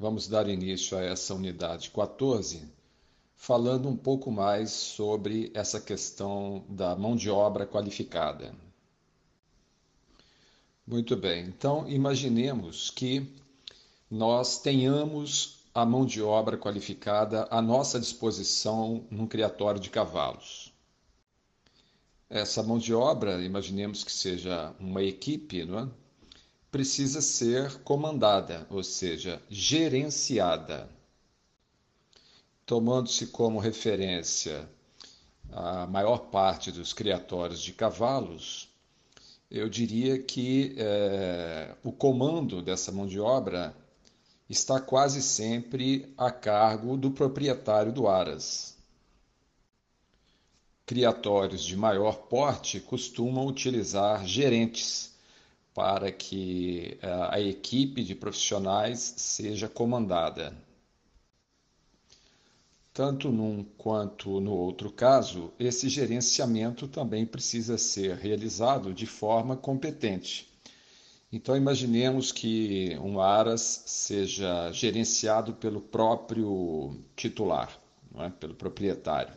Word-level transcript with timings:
Vamos 0.00 0.26
dar 0.26 0.48
início 0.48 0.96
a 0.96 1.02
essa 1.02 1.34
unidade 1.34 1.90
14, 1.90 2.66
falando 3.36 3.86
um 3.86 3.94
pouco 3.94 4.30
mais 4.30 4.70
sobre 4.70 5.50
essa 5.52 5.78
questão 5.78 6.64
da 6.70 6.96
mão 6.96 7.14
de 7.14 7.28
obra 7.28 7.66
qualificada. 7.66 8.54
Muito 10.86 11.14
bem, 11.18 11.44
então 11.44 11.86
imaginemos 11.86 12.88
que 12.88 13.30
nós 14.10 14.58
tenhamos 14.62 15.66
a 15.74 15.84
mão 15.84 16.06
de 16.06 16.22
obra 16.22 16.56
qualificada 16.56 17.46
à 17.50 17.60
nossa 17.60 18.00
disposição 18.00 19.04
num 19.10 19.26
criatório 19.26 19.78
de 19.78 19.90
cavalos. 19.90 20.72
Essa 22.30 22.62
mão 22.62 22.78
de 22.78 22.94
obra, 22.94 23.44
imaginemos 23.44 24.02
que 24.02 24.12
seja 24.12 24.74
uma 24.80 25.02
equipe, 25.02 25.66
não 25.66 25.78
é? 25.78 25.99
Precisa 26.70 27.20
ser 27.20 27.82
comandada, 27.82 28.66
ou 28.70 28.82
seja, 28.82 29.42
gerenciada. 29.48 30.88
Tomando-se 32.64 33.26
como 33.26 33.58
referência 33.58 34.68
a 35.52 35.86
maior 35.86 36.30
parte 36.30 36.70
dos 36.70 36.92
criatórios 36.92 37.60
de 37.60 37.72
cavalos, 37.72 38.68
eu 39.50 39.68
diria 39.68 40.22
que 40.22 40.76
é, 40.78 41.74
o 41.82 41.90
comando 41.90 42.62
dessa 42.62 42.92
mão 42.92 43.06
de 43.06 43.18
obra 43.18 43.74
está 44.48 44.80
quase 44.80 45.20
sempre 45.20 46.12
a 46.16 46.30
cargo 46.30 46.96
do 46.96 47.10
proprietário 47.10 47.92
do 47.92 48.06
Aras. 48.06 48.76
Criatórios 50.86 51.64
de 51.64 51.76
maior 51.76 52.16
porte 52.28 52.78
costumam 52.78 53.46
utilizar 53.46 54.24
gerentes 54.24 55.09
para 55.74 56.10
que 56.10 56.98
eh, 57.00 57.28
a 57.30 57.40
equipe 57.40 58.02
de 58.02 58.14
profissionais 58.14 59.14
seja 59.16 59.68
comandada. 59.68 60.52
Tanto 62.92 63.30
num 63.30 63.64
quanto 63.78 64.40
no 64.40 64.52
outro 64.52 64.90
caso, 64.90 65.52
esse 65.58 65.88
gerenciamento 65.88 66.88
também 66.88 67.24
precisa 67.24 67.78
ser 67.78 68.16
realizado 68.16 68.92
de 68.92 69.06
forma 69.06 69.56
competente. 69.56 70.48
Então, 71.32 71.56
imaginemos 71.56 72.32
que 72.32 72.98
um 73.00 73.20
ARAS 73.20 73.84
seja 73.86 74.72
gerenciado 74.72 75.54
pelo 75.54 75.80
próprio 75.80 76.96
titular, 77.14 77.80
é? 78.16 78.28
pelo 78.30 78.54
proprietário. 78.54 79.32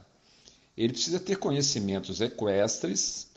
Ele 0.75 0.93
precisa 0.93 1.19
ter 1.19 1.37
conhecimentos 1.37 2.19
equestres 2.19 3.31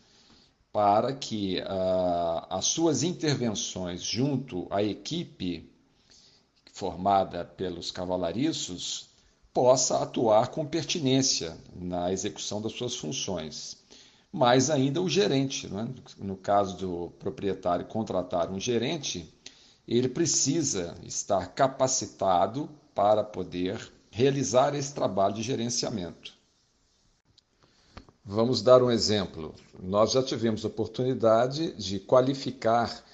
para 0.76 1.14
que 1.14 1.58
uh, 1.60 2.46
as 2.50 2.66
suas 2.66 3.02
intervenções 3.02 4.02
junto 4.02 4.66
à 4.70 4.82
equipe 4.82 5.72
formada 6.70 7.46
pelos 7.46 7.90
cavalariços 7.90 9.08
possa 9.54 10.02
atuar 10.02 10.48
com 10.48 10.66
pertinência 10.66 11.56
na 11.74 12.12
execução 12.12 12.60
das 12.60 12.72
suas 12.72 12.94
funções. 12.94 13.78
Mais 14.30 14.68
ainda 14.68 15.00
o 15.00 15.08
gerente, 15.08 15.66
é? 15.66 15.88
no 16.22 16.36
caso 16.36 16.76
do 16.76 17.10
proprietário 17.18 17.86
contratar 17.86 18.50
um 18.50 18.60
gerente, 18.60 19.32
ele 19.88 20.10
precisa 20.10 20.94
estar 21.02 21.54
capacitado 21.54 22.68
para 22.94 23.24
poder 23.24 23.80
realizar 24.10 24.74
esse 24.74 24.92
trabalho 24.92 25.36
de 25.36 25.42
gerenciamento. 25.42 26.35
Vamos 28.28 28.60
dar 28.60 28.82
um 28.82 28.90
exemplo. 28.90 29.54
Nós 29.80 30.10
já 30.10 30.20
tivemos 30.20 30.64
oportunidade 30.64 31.72
de 31.74 32.00
qualificar 32.00 33.04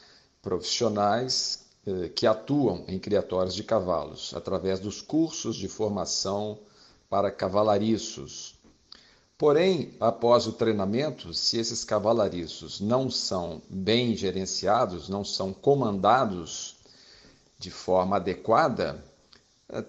profissionais 0.40 1.66
eh, 1.86 2.08
que 2.08 2.26
atuam 2.26 2.86
em 2.88 2.98
criatórios 2.98 3.54
de 3.54 3.62
cavalos, 3.62 4.32
através 4.34 4.80
dos 4.80 5.02
cursos 5.02 5.56
de 5.56 5.68
formação 5.68 6.58
para 7.10 7.30
cavalariços. 7.30 8.54
Porém, 9.36 9.94
após 10.00 10.46
o 10.46 10.52
treinamento, 10.52 11.34
se 11.34 11.58
esses 11.58 11.84
cavalariços 11.84 12.80
não 12.80 13.10
são 13.10 13.60
bem 13.68 14.16
gerenciados, 14.16 15.10
não 15.10 15.22
são 15.22 15.52
comandados 15.52 16.76
de 17.58 17.70
forma 17.70 18.16
adequada, 18.16 19.04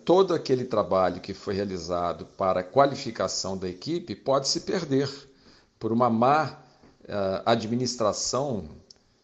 todo 0.05 0.33
aquele 0.33 0.65
trabalho 0.65 1.21
que 1.21 1.33
foi 1.33 1.53
realizado 1.53 2.25
para 2.37 2.61
a 2.61 2.63
qualificação 2.63 3.57
da 3.57 3.67
equipe 3.67 4.15
pode 4.15 4.47
se 4.47 4.61
perder 4.61 5.09
por 5.77 5.91
uma 5.91 6.09
má 6.09 6.59
é, 7.05 7.41
administração 7.45 8.69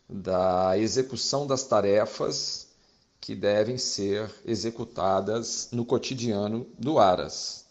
da 0.09 0.78
execução 0.78 1.48
das 1.48 1.64
tarefas 1.64 2.68
que 3.22 3.36
devem 3.36 3.78
ser 3.78 4.30
executadas 4.44 5.70
no 5.72 5.86
cotidiano 5.86 6.68
do 6.78 7.00
Aras. 7.00 7.66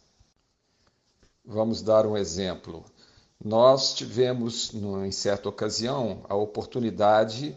Vamos 1.45 1.83
dar 1.83 2.07
um 2.07 2.17
exemplo. 2.17 2.85
Nós 3.43 3.95
tivemos, 3.95 4.73
em 4.75 5.13
certa 5.13 5.49
ocasião, 5.49 6.25
a 6.29 6.35
oportunidade 6.35 7.51
de 7.51 7.57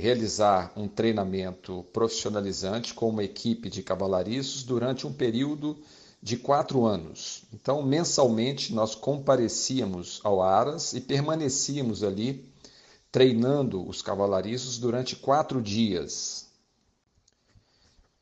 realizar 0.00 0.72
um 0.74 0.88
treinamento 0.88 1.84
profissionalizante 1.92 2.94
com 2.94 3.10
uma 3.10 3.22
equipe 3.22 3.68
de 3.68 3.82
cavalariços 3.82 4.62
durante 4.62 5.06
um 5.06 5.12
período 5.12 5.76
de 6.22 6.36
quatro 6.36 6.86
anos. 6.86 7.42
Então, 7.52 7.82
mensalmente, 7.82 8.74
nós 8.74 8.94
comparecíamos 8.94 10.20
ao 10.24 10.42
Aras 10.42 10.94
e 10.94 11.00
permanecíamos 11.00 12.02
ali 12.02 12.50
treinando 13.12 13.86
os 13.86 14.00
cavalariços 14.00 14.78
durante 14.78 15.16
quatro 15.16 15.60
dias. 15.60 16.46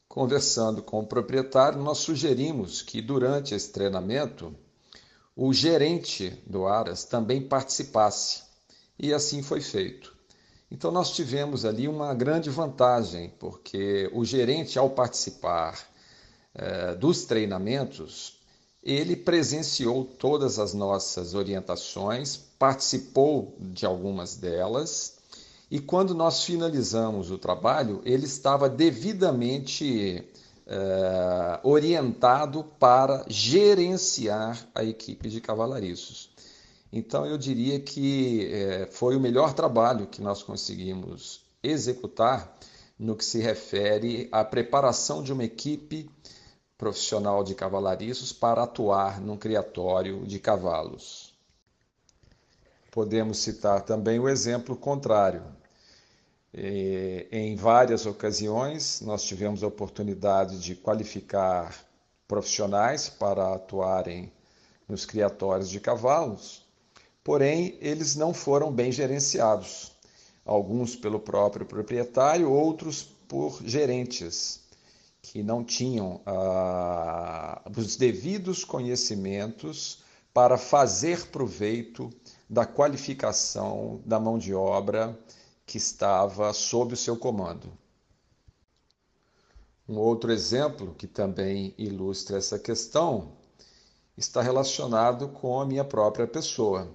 Conversando 0.09 0.83
com 0.83 1.01
o 1.01 1.07
proprietário, 1.07 1.81
nós 1.83 1.99
sugerimos 1.99 2.83
que 2.83 3.01
durante 3.01 3.55
esse 3.55 3.71
treinamento 3.71 4.55
o 5.35 5.53
gerente 5.53 6.31
do 6.47 6.67
Aras 6.67 7.05
também 7.05 7.43
participasse, 7.43 8.43
e 8.99 9.13
assim 9.13 9.43
foi 9.43 9.61
feito. 9.61 10.16
Então, 10.71 10.91
nós 10.91 11.13
tivemos 11.13 11.65
ali 11.65 11.87
uma 11.87 12.13
grande 12.13 12.51
vantagem, 12.51 13.33
porque 13.39 14.11
o 14.13 14.25
gerente, 14.25 14.79
ao 14.79 14.91
participar 14.91 15.79
eh, 16.55 16.95
dos 16.97 17.25
treinamentos, 17.25 18.41
ele 18.83 19.17
presenciou 19.17 20.05
todas 20.05 20.59
as 20.59 20.75
nossas 20.75 21.35
orientações, 21.35 22.37
participou 22.59 23.57
de 23.61 23.87
algumas 23.87 24.37
delas, 24.37 25.17
e 25.71 25.81
quando 25.81 26.15
nós 26.15 26.45
finalizamos 26.45 27.31
o 27.31 27.39
trabalho, 27.39 28.01
ele 28.05 28.25
estava 28.25 28.69
devidamente 28.69 30.25
eh, 30.67 31.61
orientado 31.63 32.65
para 32.79 33.25
gerenciar 33.29 34.69
a 34.75 34.85
equipe 34.85 35.29
de 35.29 35.41
cavalariços. 35.41 36.31
Então, 36.97 37.27
eu 37.27 37.37
diria 37.37 37.79
que 37.79 38.51
é, 38.51 38.87
foi 38.87 39.15
o 39.15 39.21
melhor 39.21 39.53
trabalho 39.53 40.07
que 40.07 40.23
nós 40.23 40.43
conseguimos 40.43 41.45
executar 41.63 42.57
no 42.99 43.15
que 43.15 43.23
se 43.23 43.39
refere 43.39 44.31
à 44.33 44.43
preparação 44.43 45.23
de 45.23 45.31
uma 45.31 45.45
equipe 45.45 46.09
profissional 46.79 47.45
de 47.45 47.55
cavalariços 47.55 48.33
para 48.33 48.63
atuar 48.63 49.21
num 49.21 49.37
criatório 49.37 50.25
de 50.25 50.39
cavalos. 50.39 51.35
Podemos 52.91 53.41
citar 53.41 53.83
também 53.83 54.19
o 54.19 54.27
exemplo 54.27 54.75
contrário. 54.75 55.45
Em 57.31 57.57
várias 57.57 58.07
ocasiões, 58.07 59.03
nós 59.03 59.23
tivemos 59.23 59.63
a 59.63 59.67
oportunidade 59.67 60.59
de 60.61 60.75
qualificar 60.75 61.79
profissionais 62.27 63.11
para 63.11 63.53
atuarem 63.53 64.33
nos 64.89 65.05
criatórios 65.05 65.69
de 65.69 65.79
cavalos 65.79 66.65
porém 67.27 67.77
eles 67.81 68.15
não 68.15 68.33
foram 68.33 68.71
bem 68.71 68.93
gerenciados, 68.93 69.91
alguns 70.45 70.95
pelo 70.95 71.19
próprio 71.19 71.67
proprietário, 71.67 72.49
outros 72.49 73.03
por 73.03 73.61
gerentes 73.65 74.61
que 75.21 75.43
não 75.43 75.65
tinham 75.65 76.21
ah, 76.25 77.69
os 77.77 77.97
devidos 77.97 78.65
conhecimentos 78.65 80.05
para 80.33 80.57
fazer 80.57 81.27
proveito 81.27 82.11
da 82.49 82.65
qualificação 82.65 84.01
da 84.07 84.21
mão 84.21 84.39
de 84.39 84.55
obra 84.55 85.19
que 85.67 85.79
estava 85.79 86.53
sob 86.53 86.95
o 86.95 86.97
seu 86.97 87.17
comando. 87.17 87.73
Um 89.89 89.99
outro 89.99 90.31
exemplo 90.31 90.95
que 90.95 91.09
também 91.09 91.75
ilustra 91.77 92.39
essa 92.39 92.57
questão 92.57 93.33
está 94.17 94.41
relacionado 94.41 95.27
com 95.31 95.61
a 95.61 95.67
minha 95.67 95.85
própria 95.85 96.29
pessoa. 96.29 96.89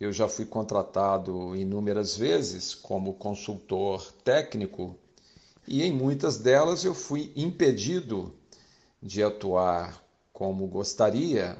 Eu 0.00 0.12
já 0.12 0.28
fui 0.28 0.46
contratado 0.46 1.56
inúmeras 1.56 2.16
vezes 2.16 2.74
como 2.74 3.14
consultor 3.14 4.12
técnico 4.24 4.96
e 5.66 5.82
em 5.82 5.92
muitas 5.92 6.38
delas 6.38 6.84
eu 6.84 6.94
fui 6.94 7.32
impedido 7.34 8.32
de 9.02 9.22
atuar 9.22 10.02
como 10.32 10.66
gostaria 10.68 11.58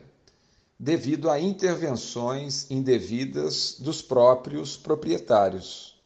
devido 0.79 1.29
a 1.29 1.41
intervenções 1.41 2.71
indevidas 2.71 3.77
dos 3.81 4.01
próprios 4.01 4.77
proprietários. 4.77 6.01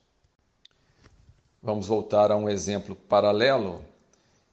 Vamos 1.63 1.87
voltar 1.87 2.33
a 2.33 2.37
um 2.37 2.49
exemplo 2.49 2.97
paralelo. 2.97 3.85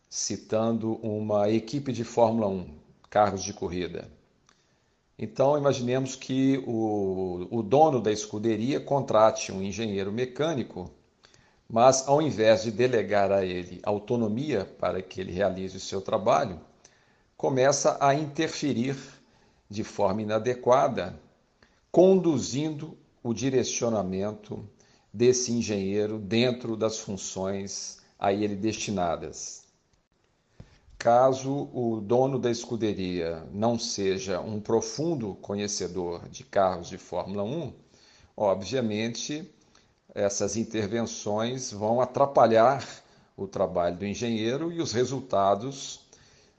citando 0.09 0.95
uma 1.03 1.49
equipe 1.51 1.93
de 1.93 2.03
Fórmula 2.03 2.47
1, 2.47 2.79
carros 3.09 3.43
de 3.43 3.53
corrida. 3.53 4.18
Então, 5.21 5.57
imaginemos 5.57 6.15
que 6.15 6.63
o, 6.65 7.45
o 7.51 7.61
dono 7.61 7.99
da 7.99 8.09
escuderia 8.09 8.79
contrate 8.79 9.51
um 9.51 9.61
engenheiro 9.61 10.13
mecânico, 10.13 10.89
mas 11.67 12.07
ao 12.07 12.21
invés 12.21 12.63
de 12.63 12.71
delegar 12.71 13.29
a 13.29 13.43
ele 13.43 13.81
autonomia 13.83 14.63
para 14.63 15.01
que 15.01 15.19
ele 15.19 15.33
realize 15.33 15.75
o 15.75 15.79
seu 15.79 15.99
trabalho, 15.99 16.57
começa 17.35 17.97
a 17.99 18.15
interferir 18.15 18.95
de 19.69 19.83
forma 19.83 20.21
inadequada, 20.21 21.19
conduzindo 21.91 22.97
o 23.21 23.33
direcionamento 23.33 24.65
desse 25.13 25.51
engenheiro 25.51 26.17
dentro 26.17 26.77
das 26.77 26.97
funções 26.97 27.97
a 28.17 28.31
ele 28.31 28.55
destinadas. 28.55 29.68
Caso 30.99 31.69
o 31.73 32.01
dono 32.01 32.37
da 32.37 32.51
escuderia 32.51 33.47
não 33.53 33.79
seja 33.79 34.41
um 34.41 34.59
profundo 34.59 35.33
conhecedor 35.35 36.27
de 36.27 36.43
carros 36.43 36.89
de 36.89 36.97
Fórmula 36.97 37.41
1, 37.41 37.73
obviamente 38.35 39.49
essas 40.13 40.57
intervenções 40.57 41.71
vão 41.71 42.01
atrapalhar 42.01 42.85
o 43.37 43.47
trabalho 43.47 43.95
do 43.95 44.05
engenheiro 44.05 44.73
e 44.73 44.81
os 44.81 44.91
resultados 44.91 46.01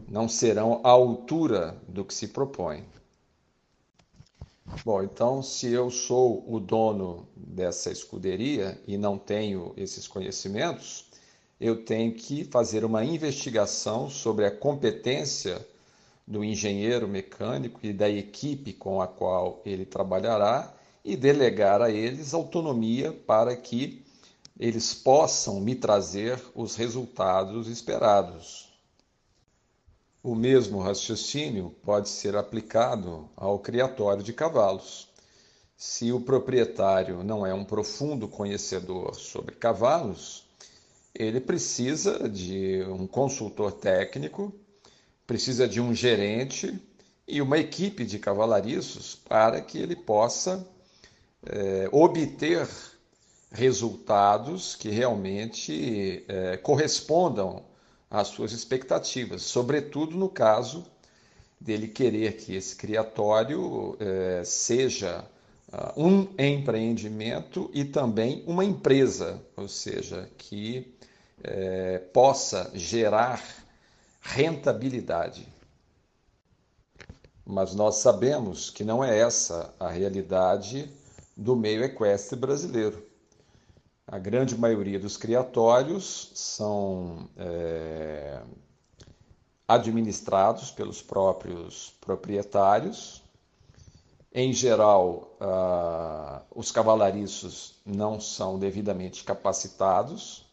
não 0.08 0.26
serão 0.26 0.80
à 0.82 0.88
altura 0.88 1.76
do 1.86 2.02
que 2.02 2.14
se 2.14 2.28
propõe. 2.28 2.82
Bom, 4.86 5.02
então, 5.02 5.42
se 5.42 5.70
eu 5.70 5.90
sou 5.90 6.50
o 6.50 6.58
dono 6.58 7.28
dessa 7.36 7.90
escuderia 7.90 8.80
e 8.86 8.96
não 8.96 9.18
tenho 9.18 9.74
esses 9.76 10.08
conhecimentos, 10.08 11.09
eu 11.60 11.84
tenho 11.84 12.14
que 12.14 12.44
fazer 12.44 12.84
uma 12.84 13.04
investigação 13.04 14.08
sobre 14.08 14.46
a 14.46 14.50
competência 14.50 15.64
do 16.26 16.42
engenheiro 16.42 17.06
mecânico 17.06 17.80
e 17.82 17.92
da 17.92 18.08
equipe 18.08 18.72
com 18.72 19.02
a 19.02 19.06
qual 19.06 19.60
ele 19.66 19.84
trabalhará 19.84 20.72
e 21.04 21.16
delegar 21.16 21.82
a 21.82 21.90
eles 21.90 22.32
autonomia 22.32 23.12
para 23.12 23.54
que 23.54 24.02
eles 24.58 24.94
possam 24.94 25.60
me 25.60 25.74
trazer 25.74 26.40
os 26.54 26.76
resultados 26.76 27.68
esperados. 27.68 28.68
O 30.22 30.34
mesmo 30.34 30.80
raciocínio 30.80 31.74
pode 31.82 32.08
ser 32.08 32.36
aplicado 32.36 33.28
ao 33.36 33.58
criatório 33.58 34.22
de 34.22 34.32
cavalos. 34.32 35.08
Se 35.76 36.12
o 36.12 36.20
proprietário 36.20 37.24
não 37.24 37.46
é 37.46 37.54
um 37.54 37.64
profundo 37.64 38.28
conhecedor 38.28 39.14
sobre 39.14 39.54
cavalos, 39.54 40.44
ele 41.14 41.40
precisa 41.40 42.28
de 42.28 42.82
um 42.88 43.06
consultor 43.06 43.72
técnico, 43.72 44.52
precisa 45.26 45.66
de 45.66 45.80
um 45.80 45.94
gerente 45.94 46.78
e 47.26 47.40
uma 47.40 47.58
equipe 47.58 48.04
de 48.04 48.18
cavalariços 48.18 49.14
para 49.14 49.60
que 49.60 49.78
ele 49.78 49.96
possa 49.96 50.66
é, 51.44 51.88
obter 51.92 52.68
resultados 53.50 54.76
que 54.76 54.88
realmente 54.88 56.24
é, 56.28 56.56
correspondam 56.56 57.64
às 58.10 58.28
suas 58.28 58.52
expectativas, 58.52 59.42
sobretudo 59.42 60.16
no 60.16 60.28
caso 60.28 60.84
dele 61.60 61.88
querer 61.88 62.36
que 62.36 62.54
esse 62.54 62.74
criatório 62.74 63.96
é, 64.00 64.42
seja 64.44 65.24
um 65.96 66.28
empreendimento 66.38 67.70
e 67.72 67.84
também 67.84 68.42
uma 68.46 68.64
empresa, 68.64 69.40
ou 69.56 69.68
seja, 69.68 70.28
que 70.36 70.94
é, 71.42 71.98
possa 71.98 72.70
gerar 72.74 73.42
rentabilidade. 74.20 75.46
Mas 77.44 77.74
nós 77.74 77.96
sabemos 77.96 78.70
que 78.70 78.84
não 78.84 79.02
é 79.02 79.18
essa 79.18 79.74
a 79.78 79.88
realidade 79.88 80.90
do 81.36 81.56
meio 81.56 81.82
equestre 81.82 82.38
brasileiro. 82.38 83.06
A 84.06 84.18
grande 84.18 84.56
maioria 84.58 84.98
dos 84.98 85.16
criatórios 85.16 86.32
são 86.34 87.28
é, 87.36 88.42
administrados 89.66 90.70
pelos 90.70 91.00
próprios 91.00 91.94
proprietários. 92.00 93.19
Em 94.32 94.52
geral, 94.52 95.36
ah, 95.40 96.42
os 96.54 96.70
cavalariços 96.70 97.74
não 97.84 98.20
são 98.20 98.58
devidamente 98.58 99.24
capacitados 99.24 100.48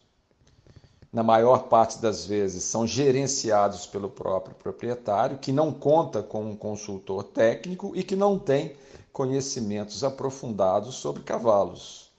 na 1.12 1.22
maior 1.22 1.64
parte 1.68 1.98
das 1.98 2.26
vezes, 2.26 2.64
são 2.64 2.86
gerenciados 2.86 3.86
pelo 3.86 4.10
próprio 4.10 4.54
proprietário, 4.54 5.38
que 5.38 5.50
não 5.50 5.72
conta 5.72 6.22
com 6.22 6.50
um 6.50 6.56
consultor 6.56 7.24
técnico 7.24 7.92
e 7.96 8.02
que 8.02 8.14
não 8.14 8.38
tem 8.38 8.76
conhecimentos 9.12 10.04
aprofundados 10.04 10.96
sobre 10.96 11.22
cavalos. 11.22 12.10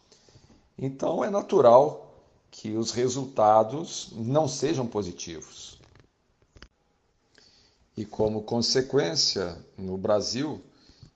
Então, 0.77 1.23
é 1.23 1.29
natural 1.29 2.13
que 2.49 2.75
os 2.75 2.91
resultados 2.91 4.11
não 4.15 4.47
sejam 4.47 4.87
positivos. 4.87 5.77
E 7.95 8.05
como 8.05 8.41
consequência, 8.41 9.55
no 9.77 9.97
Brasil, 9.97 10.61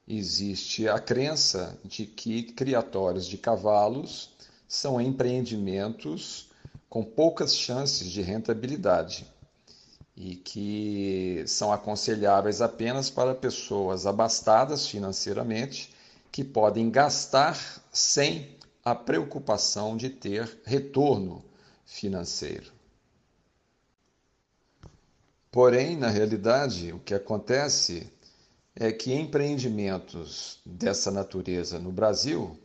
existe 0.07 0.88
a 0.88 1.00
crença 1.00 1.77
de 1.83 2.05
que 2.05 2.44
criatórios 2.44 3.25
de 3.25 3.38
cavalos 3.38 4.31
são 4.67 5.00
empreendimentos 5.00 6.50
com 6.89 7.03
poucas 7.03 7.55
chances 7.55 8.09
de 8.09 8.21
rentabilidade 8.21 9.25
e 10.15 10.35
que 10.35 11.44
são 11.47 11.71
aconselháveis 11.71 12.61
apenas 12.61 13.09
para 13.09 13.33
pessoas 13.33 14.05
abastadas 14.05 14.88
financeiramente 14.88 15.91
que 16.31 16.44
podem 16.44 16.89
gastar 16.89 17.83
sem 17.91 18.57
a 18.85 18.94
preocupação 18.94 19.95
de 19.97 20.09
ter 20.09 20.59
retorno 20.65 21.44
financeiro. 21.85 22.71
Porém, 25.51 25.95
na 25.95 26.09
realidade, 26.09 26.91
o 26.91 27.00
que 27.00 27.13
acontece 27.13 28.11
é 28.75 28.91
que 28.91 29.13
empreendimentos 29.13 30.59
dessa 30.65 31.11
natureza 31.11 31.77
no 31.77 31.91
Brasil 31.91 32.57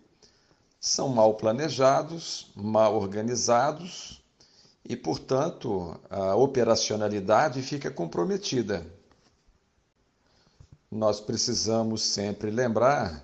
são 0.80 1.08
mal 1.08 1.34
planejados, 1.34 2.50
mal 2.54 2.96
organizados 2.96 4.22
e, 4.84 4.96
portanto, 4.96 6.00
a 6.08 6.34
operacionalidade 6.34 7.60
fica 7.62 7.90
comprometida. 7.90 8.86
Nós 10.90 11.20
precisamos 11.20 12.02
sempre 12.02 12.50
lembrar 12.50 13.22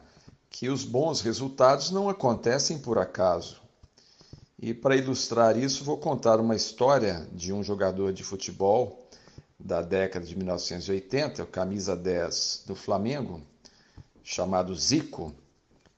que 0.50 0.68
os 0.68 0.85
bons 0.85 1.23
resultados 1.23 1.90
não 1.90 2.09
acontecem 2.09 2.78
por 2.78 2.99
acaso. 2.99 3.62
E 4.59 4.75
para 4.75 4.97
ilustrar 4.97 5.56
isso, 5.56 5.85
vou 5.85 5.97
contar 5.97 6.38
uma 6.38 6.54
história 6.54 7.26
de 7.32 7.52
um 7.52 7.62
jogador 7.62 8.12
de 8.12 8.23
futebol 8.23 9.09
da 9.58 9.82
década 9.82 10.25
de 10.25 10.37
1980, 10.37 11.42
o 11.42 11.46
camisa 11.46 11.96
10 11.96 12.64
do 12.66 12.75
Flamengo, 12.75 13.40
chamado 14.23 14.75
Zico 14.75 15.34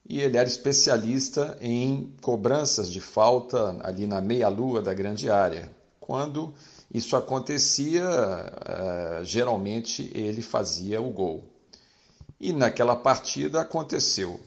e 0.09 0.21
ele 0.21 0.37
era 0.37 0.47
especialista 0.47 1.57
em 1.59 2.13
cobranças 2.21 2.89
de 2.89 3.01
falta 3.01 3.77
ali 3.81 4.07
na 4.07 4.21
meia-lua 4.21 4.81
da 4.81 4.93
grande 4.93 5.29
área. 5.29 5.69
Quando 5.99 6.53
isso 6.93 7.17
acontecia, 7.17 8.05
uh, 8.05 9.25
geralmente 9.25 10.09
ele 10.15 10.41
fazia 10.41 11.01
o 11.01 11.09
gol. 11.09 11.43
E 12.39 12.53
naquela 12.53 12.95
partida 12.95 13.59
aconteceu. 13.59 14.39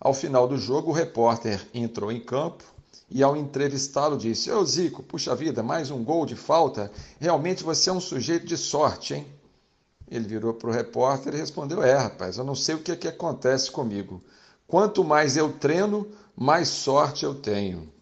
Ao 0.00 0.14
final 0.14 0.48
do 0.48 0.56
jogo, 0.56 0.90
o 0.90 0.94
repórter 0.94 1.66
entrou 1.74 2.10
em 2.10 2.20
campo 2.20 2.64
e, 3.10 3.22
ao 3.22 3.36
entrevistá-lo, 3.36 4.16
disse: 4.16 4.50
Ô 4.50 4.64
Zico, 4.64 5.02
puxa 5.02 5.34
vida, 5.34 5.62
mais 5.62 5.90
um 5.90 6.02
gol 6.02 6.26
de 6.26 6.36
falta? 6.36 6.90
Realmente 7.20 7.62
você 7.62 7.90
é 7.90 7.92
um 7.92 8.00
sujeito 8.00 8.46
de 8.46 8.56
sorte, 8.56 9.14
hein? 9.14 9.26
Ele 10.08 10.26
virou 10.26 10.54
para 10.54 10.70
o 10.70 10.72
repórter 10.72 11.34
e 11.34 11.38
respondeu: 11.38 11.82
É, 11.82 11.94
rapaz, 11.94 12.36
eu 12.38 12.44
não 12.44 12.54
sei 12.54 12.74
o 12.74 12.82
que, 12.82 12.92
é 12.92 12.96
que 12.96 13.08
acontece 13.08 13.70
comigo. 13.70 14.22
Quanto 14.66 15.04
mais 15.04 15.36
eu 15.36 15.52
treino, 15.52 16.08
mais 16.34 16.68
sorte 16.68 17.24
eu 17.24 17.34
tenho. 17.34 17.92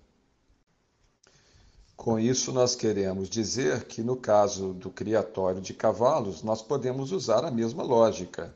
Com 1.96 2.18
isso, 2.18 2.52
nós 2.52 2.74
queremos 2.74 3.30
dizer 3.30 3.84
que, 3.84 4.02
no 4.02 4.16
caso 4.16 4.74
do 4.74 4.90
criatório 4.90 5.60
de 5.60 5.72
cavalos, 5.72 6.42
nós 6.42 6.60
podemos 6.60 7.12
usar 7.12 7.44
a 7.44 7.50
mesma 7.50 7.82
lógica. 7.82 8.54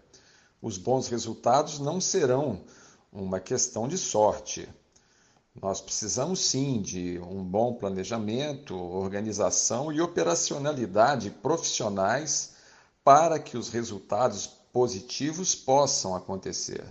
Os 0.60 0.76
bons 0.76 1.08
resultados 1.08 1.78
não 1.78 2.00
serão 2.00 2.60
uma 3.12 3.40
questão 3.40 3.88
de 3.88 3.96
sorte. 3.96 4.68
Nós 5.60 5.80
precisamos 5.80 6.40
sim 6.40 6.80
de 6.80 7.18
um 7.18 7.42
bom 7.42 7.74
planejamento, 7.74 8.76
organização 8.76 9.92
e 9.92 10.00
operacionalidade 10.00 11.30
profissionais 11.30 12.54
para 13.02 13.38
que 13.38 13.56
os 13.56 13.68
resultados 13.68 14.46
positivos 14.72 15.54
possam 15.54 16.14
acontecer. 16.14 16.84